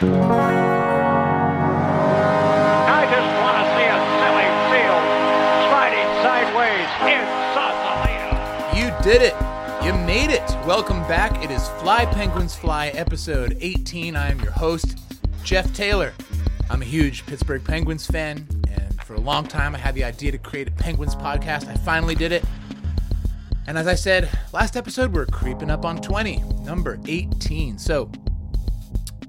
I 0.00 0.04
just 3.10 3.30
want 3.42 3.58
to 3.58 3.66
see 3.74 3.82
a 3.90 3.98
silly 4.22 4.46
field 4.70 5.02
sliding 5.66 6.06
sideways. 6.22 6.86
You 8.78 8.94
did 9.02 9.22
it. 9.22 9.34
You 9.84 9.92
made 10.06 10.30
it. 10.30 10.48
Welcome 10.64 11.00
back. 11.08 11.42
It 11.42 11.50
is 11.50 11.68
Fly 11.80 12.06
Penguins 12.06 12.54
Fly, 12.54 12.90
episode 12.90 13.56
18. 13.60 14.14
I 14.14 14.30
am 14.30 14.38
your 14.38 14.52
host, 14.52 15.00
Jeff 15.42 15.74
Taylor. 15.74 16.14
I'm 16.70 16.80
a 16.80 16.84
huge 16.84 17.26
Pittsburgh 17.26 17.64
Penguins 17.64 18.06
fan, 18.06 18.46
and 18.68 19.02
for 19.02 19.14
a 19.14 19.20
long 19.20 19.48
time 19.48 19.74
I 19.74 19.78
had 19.78 19.96
the 19.96 20.04
idea 20.04 20.30
to 20.30 20.38
create 20.38 20.68
a 20.68 20.72
Penguins 20.72 21.16
podcast. 21.16 21.66
I 21.66 21.74
finally 21.74 22.14
did 22.14 22.30
it. 22.30 22.44
And 23.66 23.76
as 23.76 23.88
I 23.88 23.96
said 23.96 24.30
last 24.52 24.76
episode, 24.76 25.12
we're 25.12 25.26
creeping 25.26 25.70
up 25.70 25.84
on 25.84 26.00
20, 26.00 26.44
number 26.62 27.00
18. 27.08 27.78
So 27.78 28.12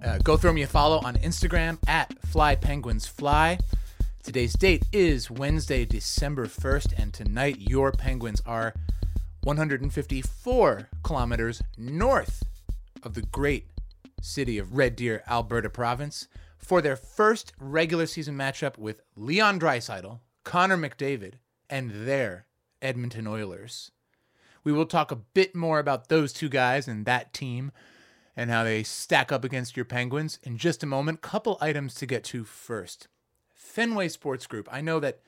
uh, 0.04 0.18
go 0.20 0.38
throw 0.38 0.54
me 0.54 0.62
a 0.62 0.68
follow 0.68 1.00
on 1.04 1.16
Instagram 1.16 1.78
at 1.88 2.14
Fly 2.28 2.56
Penguins 2.56 3.06
Fly. 3.06 3.60
Today's 4.24 4.54
date 4.54 4.86
is 4.92 5.32
Wednesday, 5.32 5.86
December 5.86 6.46
1st, 6.46 6.94
and 6.98 7.14
tonight 7.14 7.58
your 7.60 7.92
Penguins 7.92 8.42
are 8.46 8.74
154 9.44 10.90
kilometers 11.04 11.62
north 11.78 12.44
of 13.04 13.14
the 13.14 13.22
great 13.22 13.68
city 14.22 14.58
of 14.58 14.76
Red 14.76 14.96
Deer, 14.96 15.24
Alberta 15.28 15.70
Province, 15.70 16.28
for 16.58 16.82
their 16.82 16.96
first 16.96 17.54
regular 17.60 18.06
season 18.06 18.36
matchup 18.36 18.78
with 18.78 19.02
Leon 19.16 19.60
Draisaitl, 19.60 20.20
Connor 20.44 20.78
McDavid, 20.78 21.36
and 21.70 22.08
their 22.08 22.46
Edmonton 22.82 23.28
Oilers. 23.28 23.92
We 24.64 24.74
will 24.74 24.86
talk 24.86 25.12
a 25.12 25.16
bit 25.16 25.56
more 25.56 25.80
about 25.80 26.10
those 26.10 26.34
two 26.34 26.50
guys 26.50 26.88
and 26.88 27.06
that 27.06 27.34
team 27.34 27.72
and 28.40 28.50
how 28.50 28.64
they 28.64 28.84
stack 28.84 29.34
up 29.34 29.44
against 29.44 29.76
your 29.76 29.84
Penguins 29.84 30.40
in 30.44 30.58
just 30.58 30.82
a 30.82 30.86
moment. 30.86 31.20
Couple 31.20 31.58
items 31.60 31.94
to 31.96 32.06
get 32.06 32.24
to 32.24 32.46
first. 32.46 33.10
Fenway 33.54 34.08
Sports 34.08 34.48
Group. 34.48 34.70
I 34.72 34.80
know 34.80 35.02
that 35.02 35.20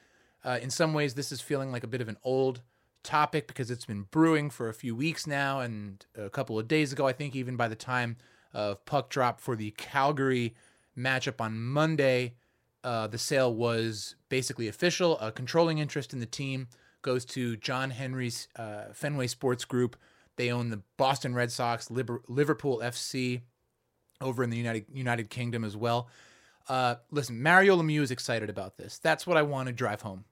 uh, 0.46 0.60
in 0.62 0.70
some 0.70 0.94
ways 0.94 1.14
this 1.14 1.30
is 1.30 1.42
feeling 1.42 1.74
like 1.74 1.84
a 1.84 1.88
bit 1.88 2.00
of 2.00 2.08
an 2.08 2.16
old 2.24 2.62
topic 3.04 3.48
because 3.48 3.70
it's 3.70 3.84
been 3.84 4.04
brewing 4.04 4.50
for 4.50 4.70
a 4.70 4.74
few 4.74 4.96
weeks 4.96 5.28
now, 5.28 5.60
and 5.60 6.06
a 6.18 6.30
couple 6.30 6.58
of 6.58 6.70
days 6.70 6.94
ago, 6.94 7.06
I 7.06 7.12
think 7.12 7.36
even 7.36 7.58
by 7.58 7.68
the 7.68 7.76
time 7.76 8.16
of 8.54 8.86
puck 8.86 9.10
drop 9.10 9.42
for 9.42 9.58
the 9.58 9.72
Calgary 9.72 10.56
matchup 10.98 11.42
on 11.42 11.60
Monday, 11.60 12.36
uh, 12.82 13.08
the 13.08 13.18
sale 13.18 13.54
was 13.54 14.16
basically 14.30 14.70
official. 14.70 15.20
A 15.20 15.34
controlling 15.34 15.80
interest 15.80 16.14
in 16.14 16.22
the 16.22 16.26
team 16.26 16.70
goes 17.02 17.26
to 17.26 17.58
John 17.58 17.90
Henry's 17.90 18.48
uh, 18.56 18.94
Fenway 18.94 19.28
Sports 19.28 19.66
Group. 19.66 19.98
They 20.38 20.52
own 20.52 20.70
the 20.70 20.82
Boston 20.98 21.36
Red 21.36 21.52
Sox, 21.52 21.90
Liverpool 21.92 22.80
FC, 22.84 23.42
over 24.20 24.44
in 24.44 24.50
the 24.50 24.58
United 24.58 24.86
United 24.94 25.30
Kingdom 25.30 25.64
as 25.64 25.76
well. 25.76 26.10
Uh, 26.70 26.96
listen, 27.10 27.42
Mario 27.42 27.76
Lemieux 27.76 28.02
is 28.02 28.12
excited 28.12 28.50
about 28.50 28.78
this. 28.78 28.98
That's 29.00 29.26
what 29.26 29.38
I 29.38 29.42
want 29.42 29.68
to 29.68 29.74
drive 29.74 30.02
home. 30.02 30.26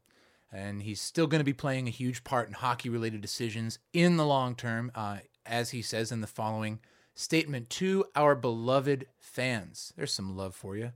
And 0.51 0.81
he's 0.81 1.01
still 1.01 1.27
going 1.27 1.39
to 1.39 1.45
be 1.45 1.53
playing 1.53 1.87
a 1.87 1.91
huge 1.91 2.23
part 2.23 2.47
in 2.47 2.53
hockey 2.53 2.89
related 2.89 3.21
decisions 3.21 3.79
in 3.93 4.17
the 4.17 4.25
long 4.25 4.55
term, 4.55 4.91
uh, 4.95 5.17
as 5.45 5.71
he 5.71 5.81
says 5.81 6.11
in 6.11 6.21
the 6.21 6.27
following 6.27 6.79
statement 7.13 7.69
to 7.69 8.05
our 8.15 8.35
beloved 8.35 9.05
fans. 9.19 9.93
There's 9.95 10.13
some 10.13 10.35
love 10.35 10.55
for 10.55 10.77
you. 10.77 10.93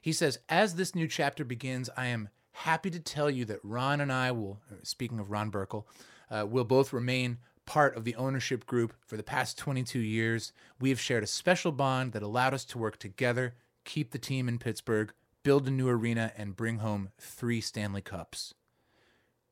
He 0.00 0.12
says, 0.12 0.38
As 0.48 0.74
this 0.74 0.94
new 0.94 1.08
chapter 1.08 1.44
begins, 1.44 1.90
I 1.96 2.06
am 2.06 2.28
happy 2.52 2.90
to 2.90 3.00
tell 3.00 3.30
you 3.30 3.44
that 3.46 3.58
Ron 3.62 4.00
and 4.00 4.12
I 4.12 4.30
will, 4.32 4.60
speaking 4.82 5.18
of 5.18 5.30
Ron 5.30 5.50
Burkle, 5.50 5.84
uh, 6.30 6.46
will 6.48 6.64
both 6.64 6.92
remain 6.92 7.38
part 7.66 7.96
of 7.96 8.04
the 8.04 8.14
ownership 8.14 8.64
group 8.64 8.94
for 9.04 9.16
the 9.16 9.22
past 9.22 9.58
22 9.58 9.98
years. 9.98 10.52
We 10.80 10.88
have 10.90 11.00
shared 11.00 11.24
a 11.24 11.26
special 11.26 11.72
bond 11.72 12.12
that 12.12 12.22
allowed 12.22 12.54
us 12.54 12.64
to 12.66 12.78
work 12.78 12.98
together, 12.98 13.54
keep 13.84 14.12
the 14.12 14.18
team 14.18 14.48
in 14.48 14.58
Pittsburgh, 14.58 15.12
build 15.42 15.66
a 15.68 15.70
new 15.70 15.88
arena, 15.88 16.32
and 16.36 16.56
bring 16.56 16.78
home 16.78 17.10
three 17.18 17.60
Stanley 17.60 18.00
Cups. 18.00 18.54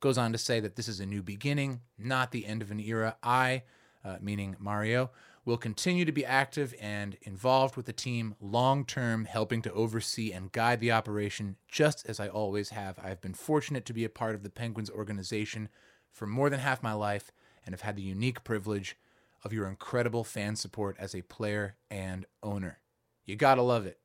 Goes 0.01 0.17
on 0.17 0.33
to 0.33 0.39
say 0.39 0.61
that 0.61 0.77
this 0.77 0.89
is 0.89 1.01
a 1.01 1.07
new 1.07 1.23
beginning, 1.23 1.81
not 1.99 2.31
the 2.31 2.47
end 2.47 2.63
of 2.63 2.71
an 2.71 2.81
era. 2.81 3.17
I, 3.23 3.63
uh, 4.05 4.17
meaning 4.21 4.57
Mario, 4.59 5.11
will 5.45 5.57
continue 5.57 6.05
to 6.05 6.13
be 6.13 6.25
active 6.25 6.75
and 6.81 7.17
involved 7.23 7.77
with 7.77 7.87
the 7.87 7.93
team 7.93 8.35
long 8.41 8.85
term, 8.85 9.25
helping 9.25 9.61
to 9.63 9.73
oversee 9.73 10.33
and 10.33 10.53
guide 10.53 10.81
the 10.81 10.93
operation 10.93 11.57
just 11.69 12.07
as 12.09 12.19
I 12.19 12.29
always 12.29 12.71
have. 12.71 12.99
I've 13.03 13.21
been 13.21 13.35
fortunate 13.35 13.85
to 13.87 13.93
be 13.93 14.05
a 14.05 14.11
part 14.11 14.35
of 14.35 14.43
the 14.43 14.51
Penguins 14.51 14.91
organization 14.91 15.69
for 16.11 16.27
more 16.27 16.49
than 16.49 16.61
half 16.61 16.83
my 16.83 16.93
life 16.93 17.33
and 17.65 17.73
have 17.73 17.83
had 17.83 17.97
the 17.97 18.03
unique 18.03 18.45
privilege 18.45 18.97
of 19.43 19.53
your 19.53 19.69
incredible 19.69 20.25
fan 20.25 20.57
support 20.57 20.97
as 20.99 21.15
a 21.15 21.23
player 21.23 21.77
and 21.91 22.27
owner. 22.43 22.79
You 23.27 23.37
gotta 23.37 23.63
love 23.63 23.87
it, 23.87 23.99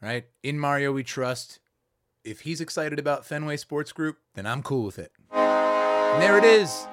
right? 0.00 0.26
In 0.42 0.58
Mario, 0.58 0.92
we 0.92 1.02
trust. 1.02 1.60
If 2.24 2.40
he's 2.40 2.60
excited 2.60 2.98
about 2.98 3.26
Fenway 3.26 3.56
Sports 3.58 3.92
Group, 3.92 4.18
then 4.34 4.46
I'm 4.46 4.62
cool 4.62 4.84
with 4.84 4.98
it. 4.98 5.12
And 5.32 6.22
there 6.22 6.38
it 6.38 6.44
is. 6.44 6.86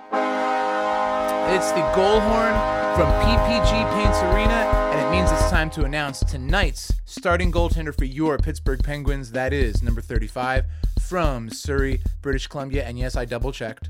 It's 1.54 1.72
the 1.72 1.92
goal 1.96 2.20
horn 2.20 2.54
from 2.96 3.08
PPG 3.24 3.94
Paints 3.94 4.18
Arena, 4.24 4.68
and 4.94 5.00
it 5.00 5.12
means 5.12 5.32
it's 5.32 5.50
time 5.50 5.70
to 5.72 5.84
announce 5.86 6.20
tonight's 6.20 6.92
starting 7.06 7.52
goaltender 7.52 7.96
for 7.98 8.06
your 8.06 8.38
Pittsburgh 8.38 8.84
Penguins. 8.84 9.32
That 9.32 9.54
is 9.54 9.82
number 9.82 10.02
35 10.02 10.66
from 11.00 11.50
Surrey, 11.50 12.02
British 12.22 12.48
Columbia. 12.48 12.86
And 12.86 12.98
yes, 13.00 13.16
I 13.16 13.26
double 13.26 13.52
checked. 13.52 13.90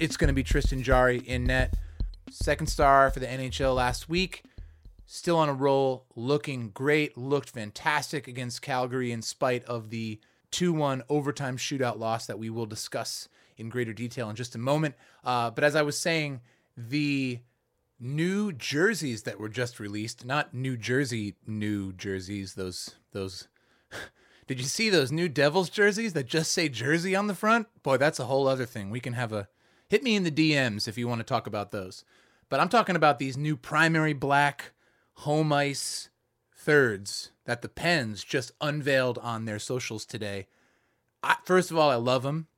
It's 0.00 0.16
going 0.16 0.28
to 0.28 0.34
be 0.34 0.42
Tristan 0.42 0.82
Jarry 0.82 1.18
in 1.18 1.44
net. 1.44 1.74
Second 2.28 2.66
star 2.66 3.10
for 3.10 3.20
the 3.20 3.26
NHL 3.26 3.76
last 3.76 4.08
week. 4.08 4.42
Still 5.06 5.36
on 5.36 5.48
a 5.48 5.54
roll, 5.54 6.06
looking 6.16 6.70
great, 6.70 7.16
looked 7.16 7.50
fantastic 7.50 8.26
against 8.26 8.60
Calgary 8.60 9.12
in 9.12 9.22
spite 9.22 9.64
of 9.66 9.90
the 9.90 10.18
2 10.50 10.72
1 10.72 11.04
overtime 11.08 11.56
shootout 11.56 11.98
loss 11.98 12.26
that 12.26 12.38
we 12.38 12.50
will 12.50 12.66
discuss 12.66 13.28
in 13.56 13.68
greater 13.68 13.92
detail 13.92 14.28
in 14.28 14.34
just 14.34 14.56
a 14.56 14.58
moment. 14.58 14.96
Uh, 15.22 15.50
but 15.50 15.62
as 15.62 15.76
I 15.76 15.82
was 15.82 15.98
saying, 15.98 16.40
the 16.76 17.38
new 18.00 18.50
jerseys 18.50 19.22
that 19.22 19.38
were 19.38 19.48
just 19.48 19.78
released, 19.78 20.24
not 20.24 20.52
New 20.52 20.76
Jersey 20.76 21.36
new 21.46 21.92
jerseys, 21.92 22.54
those, 22.54 22.96
those. 23.12 23.46
Did 24.48 24.58
you 24.58 24.66
see 24.66 24.90
those 24.90 25.12
new 25.12 25.28
Devils 25.28 25.70
jerseys 25.70 26.14
that 26.14 26.26
just 26.26 26.50
say 26.50 26.68
Jersey 26.68 27.14
on 27.14 27.28
the 27.28 27.34
front? 27.34 27.68
Boy, 27.84 27.96
that's 27.96 28.18
a 28.18 28.26
whole 28.26 28.48
other 28.48 28.66
thing. 28.66 28.90
We 28.90 29.00
can 29.00 29.12
have 29.12 29.32
a 29.32 29.48
hit 29.94 30.02
me 30.02 30.16
in 30.16 30.24
the 30.24 30.30
DMs 30.32 30.88
if 30.88 30.98
you 30.98 31.06
want 31.06 31.20
to 31.20 31.24
talk 31.24 31.46
about 31.46 31.70
those. 31.70 32.04
But 32.48 32.58
I'm 32.58 32.68
talking 32.68 32.96
about 32.96 33.20
these 33.20 33.36
new 33.36 33.56
primary 33.56 34.12
black 34.12 34.72
home 35.18 35.52
ice 35.52 36.08
thirds 36.52 37.30
that 37.44 37.62
the 37.62 37.68
Pens 37.68 38.24
just 38.24 38.50
unveiled 38.60 39.18
on 39.18 39.44
their 39.44 39.60
socials 39.60 40.04
today. 40.04 40.48
I, 41.22 41.36
first 41.44 41.70
of 41.70 41.78
all, 41.78 41.90
I 41.90 41.94
love 41.94 42.24
them. 42.24 42.48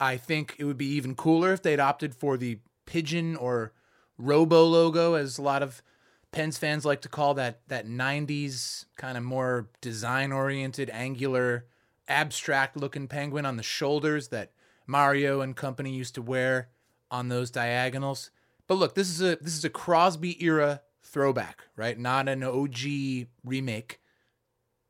I 0.00 0.16
think 0.16 0.56
it 0.58 0.64
would 0.64 0.78
be 0.78 0.88
even 0.94 1.14
cooler 1.14 1.52
if 1.52 1.60
they'd 1.60 1.78
opted 1.78 2.14
for 2.14 2.38
the 2.38 2.60
pigeon 2.86 3.36
or 3.36 3.74
robo 4.16 4.64
logo, 4.64 5.12
as 5.12 5.36
a 5.36 5.42
lot 5.42 5.62
of 5.62 5.82
Pens 6.32 6.56
fans 6.56 6.86
like 6.86 7.02
to 7.02 7.10
call 7.10 7.34
that 7.34 7.60
that 7.68 7.86
90s 7.86 8.86
kind 8.96 9.18
of 9.18 9.24
more 9.24 9.68
design 9.82 10.32
oriented, 10.32 10.88
angular, 10.88 11.66
abstract 12.08 12.78
looking 12.78 13.08
penguin 13.08 13.44
on 13.44 13.58
the 13.58 13.62
shoulders 13.62 14.28
that 14.28 14.52
Mario 14.86 15.42
and 15.42 15.54
company 15.54 15.92
used 15.92 16.14
to 16.14 16.22
wear 16.22 16.68
on 17.10 17.28
those 17.28 17.50
diagonals. 17.50 18.30
But 18.66 18.74
look, 18.74 18.94
this 18.94 19.08
is 19.08 19.20
a 19.20 19.36
this 19.36 19.56
is 19.56 19.64
a 19.64 19.70
Crosby 19.70 20.42
era 20.44 20.82
throwback, 21.02 21.62
right? 21.76 21.98
Not 21.98 22.28
an 22.28 22.42
OG 22.42 23.26
remake. 23.44 24.00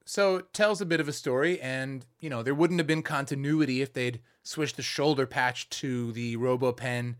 So 0.04 0.40
tells 0.52 0.80
a 0.80 0.86
bit 0.86 1.00
of 1.00 1.08
a 1.08 1.12
story, 1.12 1.60
and 1.60 2.04
you 2.20 2.30
know 2.30 2.42
there 2.42 2.54
wouldn't 2.54 2.80
have 2.80 2.86
been 2.86 3.02
continuity 3.02 3.82
if 3.82 3.92
they'd 3.92 4.20
switched 4.42 4.76
the 4.76 4.82
shoulder 4.82 5.26
patch 5.26 5.68
to 5.68 6.12
the 6.12 6.36
Robo 6.36 6.72
Pen, 6.72 7.16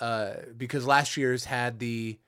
uh, 0.00 0.34
because 0.56 0.86
last 0.86 1.16
year's 1.16 1.44
had 1.44 1.78
the 1.78 2.18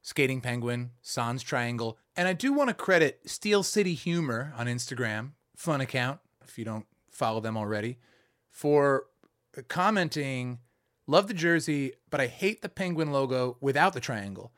skating 0.00 0.40
penguin, 0.40 0.90
Sans 1.02 1.42
triangle, 1.42 1.98
and 2.16 2.26
I 2.26 2.32
do 2.32 2.52
want 2.52 2.68
to 2.68 2.74
credit 2.74 3.20
Steel 3.26 3.62
City 3.62 3.94
Humor 3.94 4.54
on 4.56 4.66
Instagram, 4.66 5.32
fun 5.56 5.80
account 5.80 6.20
if 6.42 6.58
you 6.58 6.64
don't 6.64 6.86
follow 7.10 7.40
them 7.40 7.56
already, 7.56 7.98
for 8.50 9.06
commenting, 9.68 10.58
"Love 11.06 11.28
the 11.28 11.34
jersey, 11.34 11.92
but 12.10 12.20
I 12.20 12.26
hate 12.26 12.62
the 12.62 12.68
penguin 12.68 13.12
logo 13.12 13.56
without 13.60 13.92
the 13.92 14.00
triangle." 14.00 14.52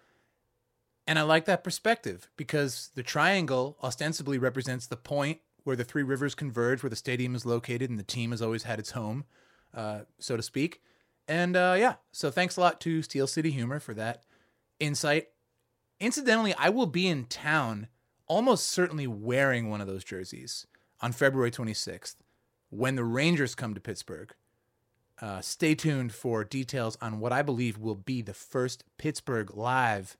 And 1.06 1.18
I 1.18 1.22
like 1.22 1.44
that 1.44 1.62
perspective 1.62 2.28
because 2.36 2.90
the 2.94 3.02
triangle 3.02 3.76
ostensibly 3.82 4.38
represents 4.38 4.86
the 4.86 4.96
point 4.96 5.40
where 5.62 5.76
the 5.76 5.84
three 5.84 6.02
rivers 6.02 6.34
converge, 6.34 6.82
where 6.82 6.90
the 6.90 6.96
stadium 6.96 7.34
is 7.34 7.46
located, 7.46 7.90
and 7.90 7.98
the 7.98 8.04
team 8.04 8.30
has 8.30 8.42
always 8.42 8.64
had 8.64 8.78
its 8.78 8.92
home, 8.92 9.24
uh, 9.74 10.00
so 10.18 10.36
to 10.36 10.42
speak. 10.42 10.80
And 11.28 11.56
uh, 11.56 11.74
yeah, 11.78 11.94
so 12.12 12.30
thanks 12.30 12.56
a 12.56 12.60
lot 12.60 12.80
to 12.82 13.02
Steel 13.02 13.26
City 13.26 13.50
Humor 13.50 13.80
for 13.80 13.94
that 13.94 14.22
insight. 14.78 15.28
Incidentally, 15.98 16.54
I 16.54 16.68
will 16.68 16.86
be 16.86 17.08
in 17.08 17.24
town, 17.24 17.88
almost 18.26 18.68
certainly 18.68 19.06
wearing 19.06 19.70
one 19.70 19.80
of 19.80 19.86
those 19.86 20.04
jerseys 20.04 20.66
on 21.00 21.12
February 21.12 21.50
26th 21.50 22.16
when 22.70 22.94
the 22.96 23.04
Rangers 23.04 23.54
come 23.54 23.74
to 23.74 23.80
Pittsburgh. 23.80 24.34
Uh, 25.20 25.40
stay 25.40 25.74
tuned 25.74 26.12
for 26.12 26.44
details 26.44 26.98
on 27.00 27.20
what 27.20 27.32
I 27.32 27.42
believe 27.42 27.78
will 27.78 27.94
be 27.94 28.20
the 28.22 28.34
first 28.34 28.84
Pittsburgh 28.98 29.54
live 29.56 30.16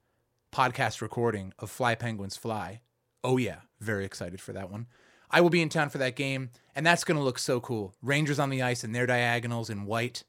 podcast 0.52 1.00
recording 1.02 1.52
of 1.58 1.70
Fly 1.70 1.94
Penguins 1.94 2.37
Fly 2.37 2.81
Oh, 3.26 3.38
yeah. 3.38 3.56
Very 3.81 4.04
excited 4.04 4.40
for 4.40 4.52
that 4.52 4.70
one. 4.70 4.87
I 5.32 5.40
will 5.40 5.50
be 5.50 5.60
in 5.60 5.69
town 5.69 5.90
for 5.90 5.98
that 5.98 6.14
game, 6.14 6.50
and 6.76 6.87
that's 6.87 7.02
going 7.02 7.19
to 7.19 7.25
look 7.25 7.40
so 7.40 7.58
cool. 7.58 7.93
Rangers 8.00 8.38
on 8.38 8.50
the 8.50 8.62
ice 8.62 8.84
in 8.84 8.93
their 8.93 9.04
diagonals 9.04 9.69
in 9.69 9.84
white, 9.84 10.22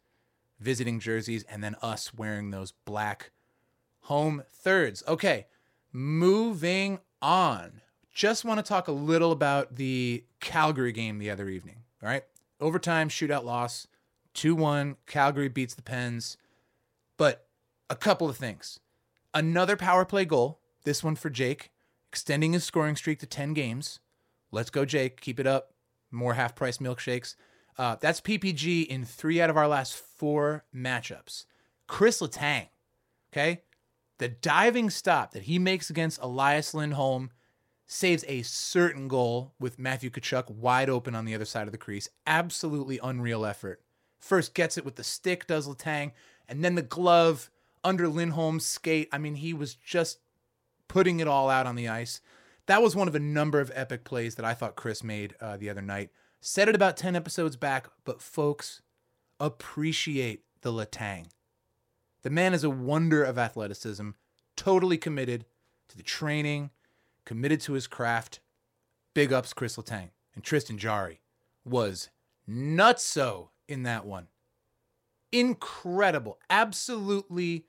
visiting 0.59 0.99
jerseys, 0.99 1.43
and 1.43 1.63
then 1.63 1.75
us 1.83 2.11
wearing 2.15 2.49
those 2.49 2.71
black 2.85 3.29
home 4.01 4.41
thirds. 4.51 5.03
Okay, 5.07 5.45
moving 5.93 6.97
on. 7.21 7.81
Just 8.11 8.43
want 8.43 8.57
to 8.57 8.67
talk 8.67 8.87
a 8.87 8.91
little 8.91 9.31
about 9.31 9.75
the 9.75 10.23
Calgary 10.39 10.91
game 10.91 11.19
the 11.19 11.29
other 11.29 11.49
evening. 11.49 11.83
All 12.01 12.09
right, 12.09 12.23
overtime 12.59 13.09
shootout 13.09 13.43
loss, 13.43 13.85
2 14.38 14.56
1. 14.56 14.95
Calgary 15.07 15.50
beats 15.50 15.74
the 15.74 15.81
Pens. 15.81 16.38
But 17.18 17.48
a 17.89 17.95
couple 17.95 18.30
of 18.30 18.38
things. 18.38 18.80
Another 19.34 19.75
power 19.75 20.06
play 20.06 20.25
goal, 20.25 20.62
this 20.84 21.04
one 21.04 21.16
for 21.16 21.30
Jake, 21.30 21.72
extending 22.10 22.54
his 22.54 22.63
scoring 22.63 22.95
streak 22.95 23.19
to 23.19 23.25
10 23.25 23.54
games. 23.54 24.00
Let's 24.51 24.69
go, 24.69 24.86
Jake. 24.86 25.19
Keep 25.22 25.39
it 25.39 25.48
up. 25.48 25.74
More 26.12 26.36
half 26.36 26.56
price 26.56 26.78
milkshakes. 26.78 27.36
Uh, 27.78 27.98
that's 28.00 28.22
PPG 28.22 28.86
in 28.86 29.06
three 29.06 29.42
out 29.42 29.50
of 29.50 29.57
our 29.57 29.68
last 29.68 29.95
four 29.95 30.66
matchups. 30.74 31.45
Chris 31.88 32.22
Letang, 32.22 32.68
okay? 33.31 33.63
The 34.19 34.30
diving 34.30 34.89
stop 34.89 35.31
that 35.31 35.44
he 35.44 35.60
makes 35.60 35.89
against 35.89 36.22
Elias 36.22 36.74
Lindholm 36.74 37.31
saves 37.88 38.24
a 38.28 38.42
certain 38.44 39.07
goal 39.07 39.54
with 39.60 39.80
Matthew 39.80 40.10
Tkachuk 40.10 40.50
wide 40.50 40.89
open 40.89 41.16
on 41.16 41.25
the 41.25 41.36
other 41.36 41.45
side 41.45 41.68
of 41.68 41.72
the 41.72 41.78
crease. 41.78 42.10
Absolutely 42.25 43.00
unreal 43.01 43.45
effort. 43.45 43.81
First 44.19 44.53
gets 44.53 44.77
it 44.77 44.85
with 44.85 44.95
the 44.95 45.03
stick, 45.03 45.47
does 45.47 45.67
Letang, 45.67 46.11
and 46.47 46.63
then 46.63 46.75
the 46.75 46.81
glove 46.81 47.49
under 47.83 48.07
Lindholm's 48.07 48.65
skate. 48.65 49.09
I 49.11 49.17
mean, 49.17 49.35
he 49.35 49.53
was 49.53 49.75
just 49.75 50.19
putting 50.87 51.19
it 51.19 51.27
all 51.27 51.49
out 51.49 51.67
on 51.67 51.75
the 51.75 51.87
ice. 51.87 52.21
That 52.65 52.81
was 52.81 52.95
one 52.95 53.07
of 53.07 53.15
a 53.15 53.19
number 53.19 53.59
of 53.59 53.71
epic 53.73 54.03
plays 54.03 54.35
that 54.35 54.45
I 54.45 54.53
thought 54.53 54.75
Chris 54.75 55.03
made 55.03 55.35
uh, 55.39 55.57
the 55.57 55.69
other 55.69 55.81
night. 55.81 56.09
Said 56.41 56.69
it 56.69 56.75
about 56.75 56.97
10 56.97 57.15
episodes 57.15 57.55
back, 57.55 57.87
but 58.03 58.21
folks, 58.21 58.81
appreciate 59.39 60.43
the 60.61 60.71
Letang. 60.71 61.27
The 62.23 62.29
man 62.29 62.53
is 62.53 62.63
a 62.63 62.69
wonder 62.69 63.23
of 63.23 63.37
athleticism, 63.37 64.09
totally 64.55 64.97
committed 64.97 65.45
to 65.87 65.97
the 65.97 66.03
training, 66.03 66.71
committed 67.25 67.61
to 67.61 67.73
his 67.73 67.87
craft. 67.87 68.39
Big 69.13 69.31
ups, 69.31 69.53
Chris 69.53 69.77
Letang. 69.77 70.09
And 70.35 70.43
Tristan 70.43 70.77
Jarry 70.77 71.21
was 71.65 72.09
nutso 72.49 73.49
in 73.67 73.83
that 73.83 74.05
one. 74.05 74.27
Incredible. 75.31 76.39
Absolutely, 76.49 77.65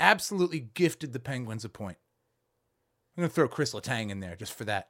absolutely 0.00 0.60
gifted 0.60 1.12
the 1.12 1.20
Penguins 1.20 1.64
a 1.64 1.68
point. 1.68 1.98
I'm 3.16 3.22
gonna 3.22 3.30
throw 3.30 3.48
Chris 3.48 3.74
Letang 3.74 4.10
in 4.10 4.20
there 4.20 4.36
just 4.36 4.52
for 4.52 4.64
that, 4.64 4.88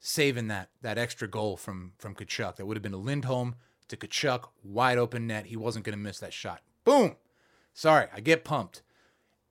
saving 0.00 0.48
that 0.48 0.70
that 0.82 0.98
extra 0.98 1.28
goal 1.28 1.56
from 1.56 1.92
from 1.98 2.14
Tkachuk. 2.14 2.56
That 2.56 2.66
would 2.66 2.76
have 2.76 2.82
been 2.82 2.92
a 2.92 2.98
Lindholm 2.98 3.54
to 3.88 3.96
Tkachuk, 3.96 4.48
wide 4.62 4.98
open 4.98 5.26
net. 5.26 5.46
He 5.46 5.56
wasn't 5.56 5.84
gonna 5.84 5.96
miss 5.96 6.18
that 6.18 6.32
shot. 6.32 6.62
Boom. 6.84 7.16
Sorry, 7.72 8.08
I 8.12 8.20
get 8.20 8.44
pumped, 8.44 8.82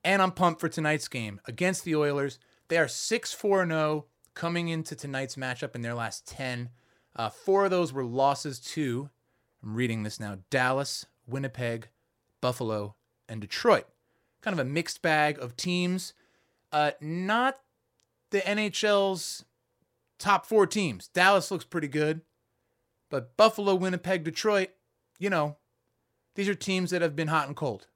and 0.04 0.22
I'm 0.22 0.32
pumped 0.32 0.60
for 0.60 0.70
tonight's 0.70 1.08
game 1.08 1.40
against 1.46 1.86
the 1.86 1.96
Oilers. 1.96 2.38
They 2.68 2.78
are 2.78 2.88
six 2.88 3.34
four 3.34 3.66
zero 3.66 4.06
coming 4.34 4.68
into 4.68 4.96
tonight's 4.96 5.38
matchup 5.38 5.74
in 5.74 5.82
their 5.82 5.96
last 5.96 6.28
ten. 6.28 6.70
Uh, 7.16 7.30
four 7.30 7.66
of 7.66 7.72
those 7.72 7.94
were 7.94 8.06
losses 8.06 8.60
to. 8.60 9.10
I'm 9.68 9.76
reading 9.76 10.04
this 10.04 10.18
now: 10.18 10.38
Dallas, 10.50 11.06
Winnipeg, 11.28 11.90
Buffalo, 12.40 12.96
and 13.28 13.42
Detroit. 13.42 13.86
Kind 14.42 14.58
of 14.58 14.66
a 14.66 14.70
mixed 14.70 15.02
bag 15.02 15.38
of 15.40 15.58
teams. 15.58 16.14
Uh, 16.72 16.92
not 17.02 17.58
the 18.32 18.40
NHL's 18.40 19.44
top 20.20 20.46
four 20.46 20.68
teams. 20.68 21.10
Dallas 21.10 21.52
looks 21.52 21.66
pretty 21.66 21.90
good, 21.90 22.22
but 23.10 23.36
Buffalo, 23.36 23.76
Winnipeg, 23.76 24.24
Detroit, 24.24 24.70
you 25.20 25.30
know, 25.30 25.58
these 26.36 26.48
are 26.48 26.56
teams 26.56 26.92
that 26.92 27.02
have 27.02 27.16
been 27.16 27.28
hot 27.28 27.48
and 27.48 27.56
cold. 27.56 27.88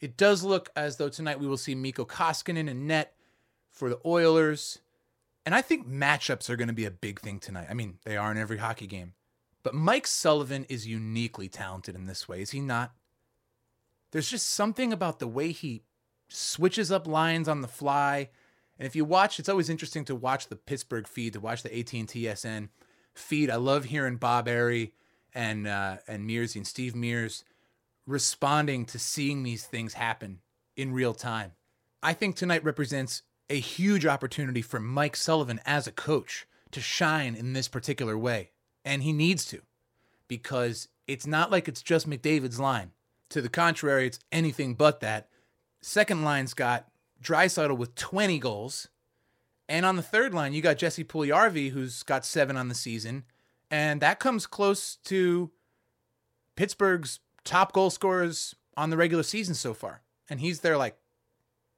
It 0.00 0.16
does 0.16 0.44
look 0.44 0.70
as 0.76 0.96
though 0.96 1.08
tonight 1.08 1.40
we 1.40 1.48
will 1.48 1.56
see 1.56 1.74
Mikko 1.74 2.04
Koskinen 2.04 2.68
in 2.68 2.86
net 2.86 3.14
for 3.72 3.88
the 3.88 3.98
Oilers. 4.06 4.78
And 5.44 5.56
I 5.56 5.62
think 5.62 5.88
matchups 5.88 6.48
are 6.48 6.56
going 6.56 6.68
to 6.68 6.74
be 6.74 6.84
a 6.84 6.90
big 6.90 7.20
thing 7.20 7.40
tonight. 7.40 7.66
I 7.68 7.74
mean, 7.74 7.98
they 8.04 8.16
are 8.16 8.30
in 8.30 8.38
every 8.38 8.58
hockey 8.58 8.86
game. 8.86 9.14
But 9.64 9.74
Mike 9.74 10.06
Sullivan 10.06 10.64
is 10.68 10.86
uniquely 10.86 11.48
talented 11.48 11.96
in 11.96 12.06
this 12.06 12.28
way, 12.28 12.40
is 12.42 12.50
he 12.50 12.60
not? 12.60 12.94
There's 14.12 14.30
just 14.30 14.48
something 14.48 14.92
about 14.92 15.18
the 15.18 15.26
way 15.26 15.50
he 15.50 15.82
switches 16.28 16.92
up 16.92 17.08
lines 17.08 17.48
on 17.48 17.60
the 17.60 17.68
fly 17.68 18.28
and 18.78 18.86
if 18.86 18.96
you 18.96 19.04
watch, 19.04 19.38
it's 19.38 19.48
always 19.48 19.70
interesting 19.70 20.04
to 20.06 20.14
watch 20.14 20.48
the 20.48 20.56
Pittsburgh 20.56 21.06
feed, 21.06 21.34
to 21.34 21.40
watch 21.40 21.62
the 21.62 21.78
AT&T 21.78 22.34
SN 22.34 22.70
feed. 23.14 23.50
I 23.50 23.56
love 23.56 23.84
hearing 23.84 24.16
Bob 24.16 24.46
Errey 24.46 24.92
and 25.32 25.66
uh, 25.66 25.98
and 26.06 26.26
Mears 26.26 26.56
and 26.56 26.66
Steve 26.66 26.94
Mears 26.94 27.44
responding 28.06 28.84
to 28.86 28.98
seeing 28.98 29.42
these 29.42 29.64
things 29.64 29.94
happen 29.94 30.40
in 30.76 30.92
real 30.92 31.14
time. 31.14 31.52
I 32.02 32.12
think 32.12 32.36
tonight 32.36 32.64
represents 32.64 33.22
a 33.48 33.58
huge 33.58 34.06
opportunity 34.06 34.62
for 34.62 34.80
Mike 34.80 35.16
Sullivan 35.16 35.60
as 35.64 35.86
a 35.86 35.92
coach 35.92 36.46
to 36.72 36.80
shine 36.80 37.34
in 37.34 37.52
this 37.52 37.68
particular 37.68 38.18
way, 38.18 38.50
and 38.84 39.02
he 39.02 39.12
needs 39.12 39.44
to, 39.46 39.62
because 40.28 40.88
it's 41.06 41.26
not 41.26 41.50
like 41.50 41.68
it's 41.68 41.82
just 41.82 42.08
McDavid's 42.08 42.60
line. 42.60 42.92
To 43.30 43.40
the 43.40 43.48
contrary, 43.48 44.06
it's 44.06 44.20
anything 44.30 44.74
but 44.74 45.00
that. 45.00 45.28
Second 45.80 46.24
line's 46.24 46.54
got 46.54 46.88
Draisaitl 47.22 47.76
with 47.76 47.94
20 47.94 48.38
goals. 48.38 48.88
And 49.68 49.86
on 49.86 49.96
the 49.96 50.02
third 50.02 50.34
line, 50.34 50.52
you 50.52 50.60
got 50.60 50.78
Jesse 50.78 51.04
Puljujarvi, 51.04 51.70
who's 51.70 52.02
got 52.02 52.24
seven 52.24 52.56
on 52.56 52.68
the 52.68 52.74
season. 52.74 53.24
And 53.70 54.00
that 54.00 54.20
comes 54.20 54.46
close 54.46 54.96
to 55.04 55.50
Pittsburgh's 56.54 57.20
top 57.44 57.72
goal 57.72 57.90
scorers 57.90 58.54
on 58.76 58.90
the 58.90 58.96
regular 58.96 59.22
season 59.22 59.54
so 59.54 59.74
far. 59.74 60.02
And 60.28 60.40
he's 60.40 60.60
their 60.60 60.76
like 60.76 60.96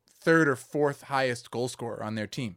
third 0.09 0.49
or 0.49 0.57
fourth 0.57 1.03
highest 1.03 1.51
goal 1.51 1.69
scorer 1.69 2.03
on 2.03 2.17
their 2.17 2.27
team. 2.27 2.57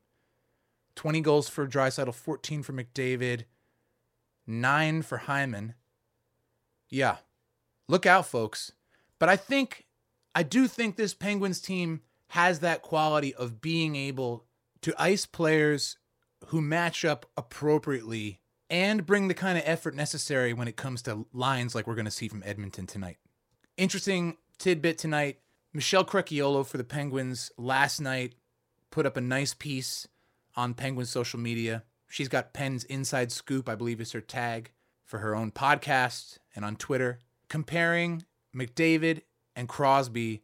20 0.96 1.22
goals 1.22 1.48
for 1.48 1.68
Draisaitl, 1.68 2.14
14 2.14 2.64
for 2.64 2.74
McDavid, 2.74 3.46
9 4.50 5.04
for 5.04 5.20
Hyman. 5.20 5.76
Yeah. 6.90 7.18
Look 7.88 8.06
out, 8.06 8.26
folks. 8.26 8.72
But 9.20 9.30
I 9.30 9.36
think 9.36 9.86
I 10.34 10.44
do 10.44 10.68
think 10.68 10.96
this 10.96 11.14
Penguins 11.14 11.62
team 11.62 12.02
has 12.30 12.60
that 12.60 12.82
quality 12.82 13.34
of 13.36 13.62
being 13.62 13.96
able 13.96 14.46
to 14.82 14.94
ice 14.98 15.26
players 15.26 15.98
who 16.48 16.62
match 16.62 17.04
up 17.04 17.26
appropriately 17.38 18.40
and 18.70 19.06
bring 19.06 19.28
the 19.28 19.34
kind 19.34 19.58
of 19.58 19.64
effort 19.66 19.96
necessary 19.96 20.54
when 20.54 20.68
it 20.68 20.76
comes 20.78 21.02
to 21.04 21.26
lines 21.34 21.74
like 21.74 21.88
we're 21.88 21.96
going 21.96 22.06
to 22.06 22.12
see 22.12 22.28
from 22.28 22.44
Edmonton 22.46 22.88
tonight. 22.88 23.18
Interesting 23.78 24.38
tidbit 24.58 24.98
tonight. 24.98 25.40
Michelle 25.74 26.06
Crechiolo 26.06 26.66
for 26.66 26.78
the 26.78 26.84
Penguins 26.84 27.52
last 27.58 28.00
night 28.00 28.36
put 28.92 29.06
up 29.06 29.18
a 29.18 29.22
nice 29.22 29.54
piece 29.54 30.08
on 30.56 30.74
Penguins 30.74 31.10
social 31.10 31.40
media. 31.40 31.84
She's 32.10 32.28
got 32.28 32.54
Pens 32.54 32.84
Inside 32.86 33.32
Scoop, 33.32 33.70
I 33.70 33.76
believe 33.76 34.02
is 34.02 34.12
her 34.14 34.22
tag, 34.22 34.72
for 35.06 35.20
her 35.20 35.36
own 35.36 35.52
podcast 35.52 36.40
and 36.56 36.66
on 36.66 36.76
Twitter, 36.76 37.20
comparing 37.48 38.26
McDavid 38.56 39.22
and 39.56 39.70
Crosby 39.70 40.42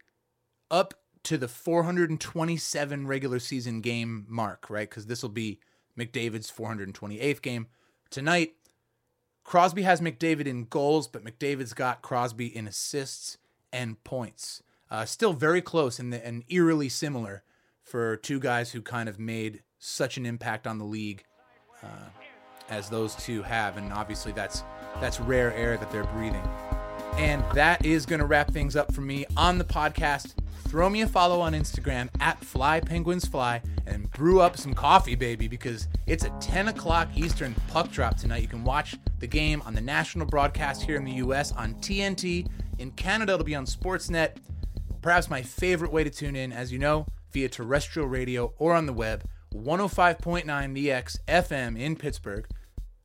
up 0.70 0.94
to 1.24 1.36
the 1.36 1.48
427 1.48 3.06
regular 3.06 3.40
season 3.40 3.80
game 3.80 4.26
mark, 4.28 4.70
right? 4.70 4.88
Because 4.88 5.06
this 5.06 5.22
will 5.22 5.28
be 5.28 5.58
McDavid's 5.98 6.50
428th 6.50 7.42
game. 7.42 7.66
Tonight, 8.10 8.54
Crosby 9.42 9.82
has 9.82 10.00
McDavid 10.00 10.46
in 10.46 10.64
goals, 10.64 11.08
but 11.08 11.24
McDavid's 11.24 11.74
got 11.74 12.02
Crosby 12.02 12.46
in 12.46 12.68
assists 12.68 13.38
and 13.72 14.02
points. 14.04 14.62
Uh, 14.88 15.04
still 15.04 15.32
very 15.32 15.60
close 15.60 15.98
and, 15.98 16.14
and 16.14 16.44
eerily 16.48 16.88
similar 16.88 17.42
for 17.82 18.16
two 18.16 18.38
guys 18.38 18.70
who 18.72 18.82
kind 18.82 19.08
of 19.08 19.18
made 19.18 19.62
such 19.78 20.16
an 20.16 20.26
impact 20.26 20.66
on 20.66 20.78
the 20.78 20.84
league 20.84 21.24
Uh, 21.86 22.08
as 22.68 22.90
those 22.90 23.14
two 23.14 23.42
have, 23.42 23.76
and 23.76 23.92
obviously 23.92 24.32
that's 24.32 24.64
that's 25.00 25.20
rare 25.20 25.54
air 25.54 25.76
that 25.76 25.90
they're 25.92 26.04
breathing. 26.04 26.42
And 27.16 27.44
that 27.54 27.84
is 27.84 28.04
going 28.04 28.18
to 28.18 28.26
wrap 28.26 28.50
things 28.50 28.76
up 28.76 28.92
for 28.92 29.00
me 29.00 29.24
on 29.36 29.58
the 29.58 29.64
podcast 29.64 30.34
throw 30.66 30.90
me 30.90 31.00
a 31.02 31.06
follow 31.06 31.40
on 31.40 31.52
Instagram 31.52 32.08
at 32.20 32.42
Fly 32.44 32.80
Penguins 32.80 33.24
Fly 33.24 33.62
and 33.86 34.10
brew 34.12 34.40
up 34.40 34.56
some 34.56 34.74
coffee, 34.74 35.14
baby, 35.14 35.46
because 35.48 35.88
it's 36.06 36.24
a 36.24 36.30
10 36.40 36.68
o'clock 36.68 37.08
Eastern 37.14 37.54
puck 37.68 37.90
drop 37.90 38.16
tonight. 38.16 38.42
You 38.42 38.48
can 38.48 38.64
watch 38.64 38.96
the 39.20 39.26
game 39.26 39.62
on 39.64 39.74
the 39.74 39.80
national 39.80 40.26
broadcast 40.26 40.82
here 40.82 40.96
in 40.96 41.04
the 41.04 41.12
US 41.12 41.52
on 41.52 41.74
TNT. 41.76 42.48
In 42.78 42.90
Canada, 42.90 43.34
it'll 43.34 43.44
be 43.44 43.54
on 43.54 43.64
Sportsnet. 43.64 44.36
Perhaps 45.02 45.30
my 45.30 45.40
favorite 45.40 45.92
way 45.92 46.02
to 46.02 46.10
tune 46.10 46.34
in, 46.34 46.52
as 46.52 46.72
you 46.72 46.78
know, 46.78 47.06
via 47.32 47.48
terrestrial 47.48 48.08
radio 48.08 48.52
or 48.58 48.74
on 48.74 48.86
the 48.86 48.92
web. 48.92 49.24
105.9 49.56 50.74
The 50.74 50.92
X 50.92 51.18
FM 51.26 51.78
in 51.78 51.96
Pittsburgh. 51.96 52.46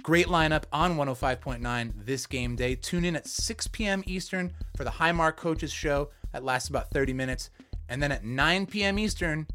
Great 0.04 0.28
lineup 0.28 0.64
on 0.74 0.98
105.9 0.98 2.06
this 2.06 2.26
game 2.26 2.56
day. 2.56 2.76
Tune 2.76 3.06
in 3.06 3.16
at 3.16 3.28
6 3.28 3.68
p.m. 3.68 4.04
Eastern 4.06 4.52
for 4.76 4.84
the 4.84 4.90
Highmark 4.90 5.38
Coaches 5.38 5.72
Show. 5.72 6.10
That 6.34 6.44
lasts 6.44 6.70
about 6.70 6.90
30 6.90 7.14
minutes. 7.14 7.50
And 7.88 8.02
then 8.02 8.12
at 8.12 8.24
9 8.24 8.66
p.m. 8.66 8.98
Eastern, 8.98 9.48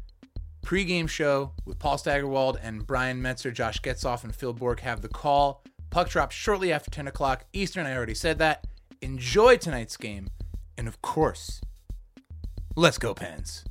pregame 0.65 1.09
show 1.09 1.51
with 1.65 1.79
Paul 1.79 1.97
Steigerwald 1.97 2.59
and 2.61 2.85
Brian 2.85 3.21
Metzer, 3.21 3.53
Josh 3.53 3.81
Getzoff, 3.81 4.23
and 4.23 4.33
Phil 4.33 4.53
Bourque 4.53 4.81
have 4.81 5.01
the 5.01 5.09
call. 5.09 5.63
Puck 5.89 6.09
drops 6.09 6.35
shortly 6.35 6.71
after 6.71 6.91
10 6.91 7.07
o'clock 7.07 7.45
Eastern. 7.53 7.85
I 7.85 7.95
already 7.95 8.13
said 8.13 8.37
that. 8.39 8.65
Enjoy 9.01 9.57
tonight's 9.57 9.97
game. 9.97 10.29
And 10.77 10.87
of 10.87 11.01
course, 11.01 11.61
let's 12.75 12.97
go, 12.97 13.13
Pens. 13.13 13.65